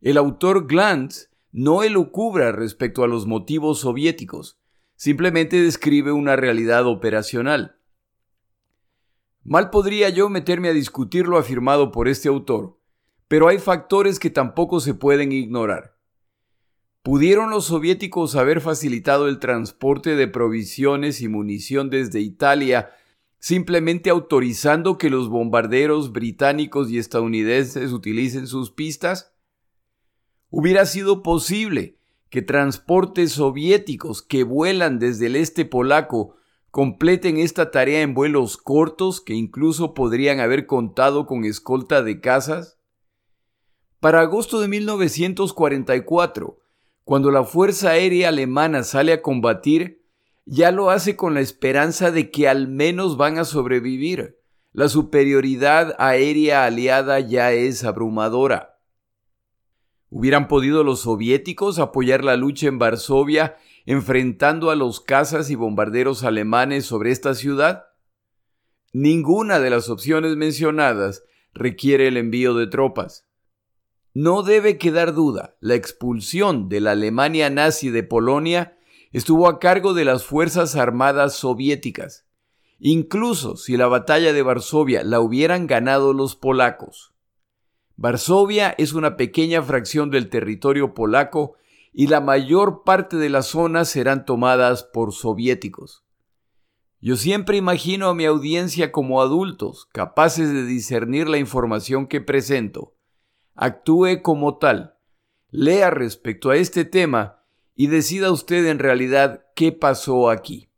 [0.00, 4.58] El autor Glantz no elucubra respecto a los motivos soviéticos,
[4.94, 7.76] simplemente describe una realidad operacional.
[9.44, 12.80] Mal podría yo meterme a discutir lo afirmado por este autor,
[13.28, 15.95] pero hay factores que tampoco se pueden ignorar.
[17.06, 22.90] ¿Pudieron los soviéticos haber facilitado el transporte de provisiones y munición desde Italia
[23.38, 29.32] simplemente autorizando que los bombarderos británicos y estadounidenses utilicen sus pistas?
[30.50, 31.96] ¿Hubiera sido posible
[32.28, 36.34] que transportes soviéticos que vuelan desde el este polaco
[36.72, 42.80] completen esta tarea en vuelos cortos que incluso podrían haber contado con escolta de casas?
[44.00, 46.65] Para agosto de 1944,
[47.06, 50.04] cuando la Fuerza Aérea Alemana sale a combatir,
[50.44, 54.40] ya lo hace con la esperanza de que al menos van a sobrevivir.
[54.72, 58.80] La superioridad aérea aliada ya es abrumadora.
[60.10, 66.24] ¿Hubieran podido los soviéticos apoyar la lucha en Varsovia enfrentando a los cazas y bombarderos
[66.24, 67.84] alemanes sobre esta ciudad?
[68.92, 71.22] Ninguna de las opciones mencionadas
[71.54, 73.25] requiere el envío de tropas.
[74.18, 78.78] No debe quedar duda, la expulsión de la Alemania nazi de Polonia
[79.12, 82.26] estuvo a cargo de las Fuerzas Armadas soviéticas,
[82.78, 87.12] incluso si la batalla de Varsovia la hubieran ganado los polacos.
[87.96, 91.56] Varsovia es una pequeña fracción del territorio polaco
[91.92, 96.06] y la mayor parte de las zonas serán tomadas por soviéticos.
[97.02, 102.95] Yo siempre imagino a mi audiencia como adultos, capaces de discernir la información que presento
[103.56, 104.94] actúe como tal.
[105.50, 107.42] Lea respecto a este tema
[107.74, 110.68] y decida usted en realidad qué pasó aquí.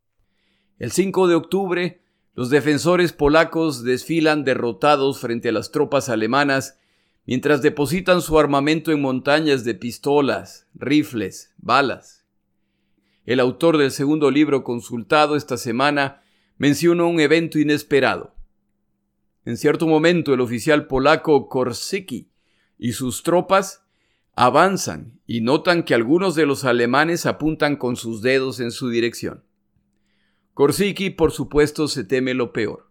[0.78, 2.00] El 5 de octubre,
[2.34, 6.78] los defensores polacos desfilan derrotados frente a las tropas alemanas
[7.26, 12.24] mientras depositan su armamento en montañas de pistolas, rifles, balas.
[13.26, 16.22] El autor del segundo libro consultado esta semana
[16.56, 18.34] mencionó un evento inesperado.
[19.44, 22.30] En cierto momento el oficial polaco Korsicki
[22.78, 23.84] y sus tropas
[24.34, 29.42] avanzan y notan que algunos de los alemanes apuntan con sus dedos en su dirección.
[30.54, 32.88] Korsiki, por supuesto, se teme lo peor.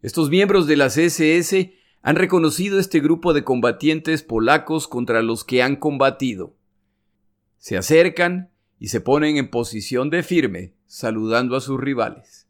[0.00, 5.62] Estos miembros de las SS han reconocido este grupo de combatientes polacos contra los que
[5.62, 6.56] han combatido.
[7.58, 8.50] Se acercan
[8.80, 12.41] y se ponen en posición de firme, saludando a sus rivales.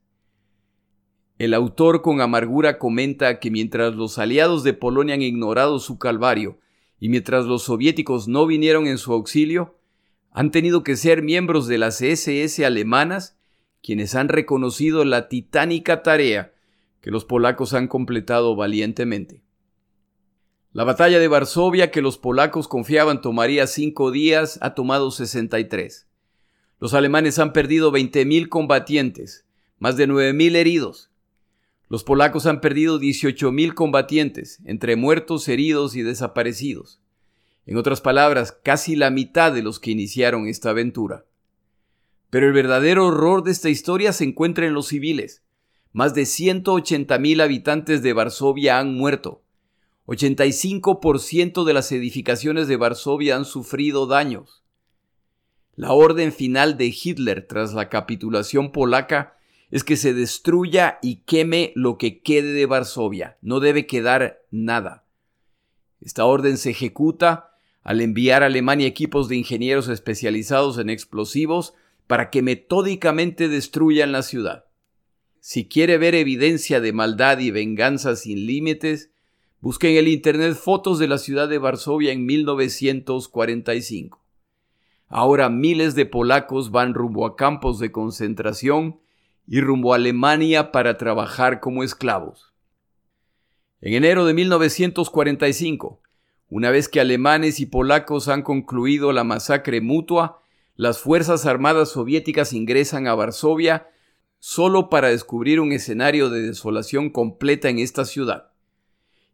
[1.42, 6.60] El autor con amargura comenta que mientras los aliados de Polonia han ignorado su calvario
[7.00, 9.76] y mientras los soviéticos no vinieron en su auxilio,
[10.30, 13.36] han tenido que ser miembros de las SS alemanas
[13.82, 16.52] quienes han reconocido la titánica tarea
[17.00, 19.42] que los polacos han completado valientemente.
[20.72, 26.06] La batalla de Varsovia, que los polacos confiaban tomaría cinco días, ha tomado 63.
[26.78, 29.44] Los alemanes han perdido 20.000 combatientes,
[29.80, 31.11] más de 9.000 heridos,
[31.92, 37.02] los polacos han perdido 18.000 combatientes, entre muertos, heridos y desaparecidos.
[37.66, 41.26] En otras palabras, casi la mitad de los que iniciaron esta aventura.
[42.30, 45.42] Pero el verdadero horror de esta historia se encuentra en los civiles.
[45.92, 49.42] Más de 180.000 habitantes de Varsovia han muerto.
[50.06, 54.62] 85% de las edificaciones de Varsovia han sufrido daños.
[55.74, 59.36] La orden final de Hitler tras la capitulación polaca
[59.72, 63.38] es que se destruya y queme lo que quede de Varsovia.
[63.40, 65.06] No debe quedar nada.
[66.02, 71.72] Esta orden se ejecuta al enviar a Alemania equipos de ingenieros especializados en explosivos
[72.06, 74.66] para que metódicamente destruyan la ciudad.
[75.40, 79.10] Si quiere ver evidencia de maldad y venganza sin límites,
[79.60, 84.22] busque en el Internet fotos de la ciudad de Varsovia en 1945.
[85.08, 89.01] Ahora miles de polacos van rumbo a campos de concentración
[89.46, 92.52] y rumbo a Alemania para trabajar como esclavos.
[93.80, 96.00] En enero de 1945,
[96.48, 100.42] una vez que alemanes y polacos han concluido la masacre mutua,
[100.76, 103.88] las Fuerzas Armadas soviéticas ingresan a Varsovia
[104.38, 108.50] solo para descubrir un escenario de desolación completa en esta ciudad.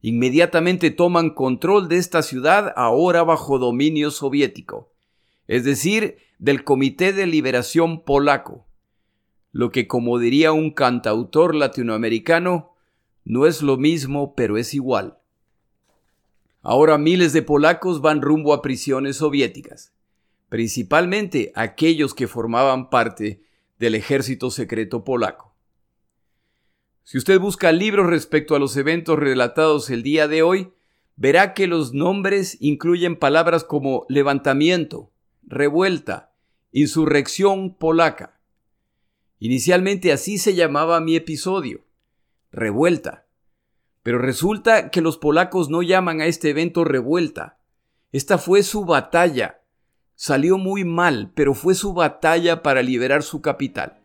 [0.00, 4.92] Inmediatamente toman control de esta ciudad ahora bajo dominio soviético,
[5.48, 8.67] es decir, del Comité de Liberación Polaco,
[9.52, 12.74] lo que como diría un cantautor latinoamericano,
[13.24, 15.18] no es lo mismo, pero es igual.
[16.62, 19.92] Ahora miles de polacos van rumbo a prisiones soviéticas,
[20.48, 23.42] principalmente aquellos que formaban parte
[23.78, 25.54] del ejército secreto polaco.
[27.04, 30.72] Si usted busca libros respecto a los eventos relatados el día de hoy,
[31.16, 35.10] verá que los nombres incluyen palabras como levantamiento,
[35.42, 36.32] revuelta,
[36.70, 38.37] insurrección polaca.
[39.38, 41.86] Inicialmente así se llamaba mi episodio,
[42.50, 43.26] revuelta.
[44.02, 47.58] Pero resulta que los polacos no llaman a este evento revuelta.
[48.10, 49.58] Esta fue su batalla
[50.20, 54.00] Salió muy mal, pero fue su batalla para liberar su capital.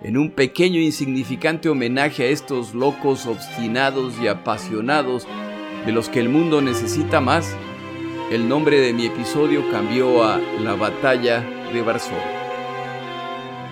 [0.00, 5.28] En un pequeño e insignificante homenaje a estos locos obstinados y apasionados
[5.84, 7.54] de los que el mundo necesita más,
[8.30, 11.40] el nombre de mi episodio cambió a La Batalla
[11.74, 12.41] de Varsovia.